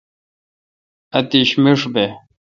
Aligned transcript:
اتش 1.17 1.49
مݭ 1.63 1.79
بہ۔ 1.93 2.05